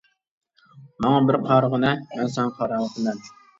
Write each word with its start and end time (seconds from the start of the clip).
ماڭا 1.05 1.19
بىر 1.27 1.37
قارىغىنا، 1.51 1.93
مەن 2.17 2.35
ساڭا 2.39 2.57
قاراۋاتىمەن. 2.59 3.25